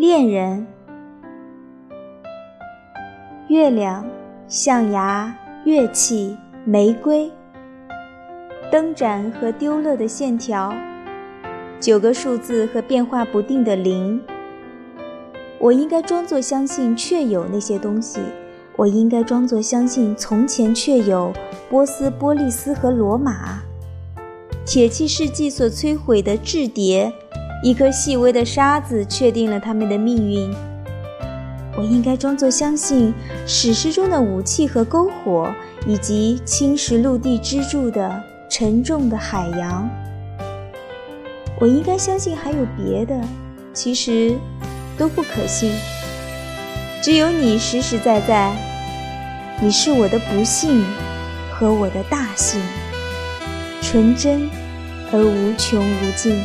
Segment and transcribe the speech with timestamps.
[0.00, 0.64] 恋人，
[3.48, 4.06] 月亮、
[4.46, 7.28] 象牙、乐器、玫瑰、
[8.70, 10.72] 灯盏和丢了的线条，
[11.80, 14.22] 九个数字和变化不定的零。
[15.58, 18.20] 我应该装作相信确有那些东西，
[18.76, 21.32] 我应该装作相信从前确有。
[21.68, 23.62] 波斯、波利斯和罗马。
[24.64, 27.12] 铁器世纪所摧毁的雉蝶，
[27.62, 30.54] 一颗细微的沙子确定了他们的命运。
[31.76, 33.12] 我应该装作相信
[33.46, 35.52] 史诗中的武器和篝火，
[35.86, 39.88] 以及侵蚀陆地支柱的沉重的海洋。
[41.60, 43.20] 我应该相信还有别的，
[43.72, 44.36] 其实。
[44.98, 45.70] 都不可信，
[47.00, 48.52] 只有你实实在在。
[49.62, 50.84] 你是我的不幸
[51.52, 52.60] 和我的大幸，
[53.80, 54.50] 纯真
[55.12, 56.42] 而无穷无尽。